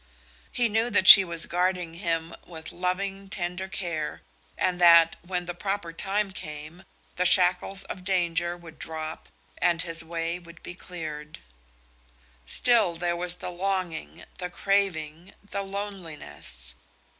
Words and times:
He 0.51 0.67
knew 0.67 0.89
that 0.89 1.07
she 1.07 1.23
was 1.23 1.45
guarding 1.45 1.93
him 1.93 2.33
with 2.47 2.71
loving, 2.71 3.29
tender 3.29 3.67
care, 3.67 4.23
and 4.57 4.81
that, 4.81 5.15
when 5.21 5.45
the 5.45 5.53
proper 5.53 5.93
time 5.93 6.31
came, 6.31 6.85
the 7.17 7.25
shackles 7.27 7.83
of 7.83 8.03
danger 8.03 8.57
would 8.57 8.79
drop 8.79 9.29
and 9.59 9.83
his 9.83 10.03
way 10.03 10.39
would 10.39 10.63
be 10.63 10.73
cleared. 10.73 11.37
Still 12.47 12.95
there 12.95 13.15
was 13.15 13.35
the 13.35 13.51
longing, 13.51 14.23
the 14.39 14.49
craving, 14.49 15.35
the 15.43 15.61
loneliness. 15.61 16.73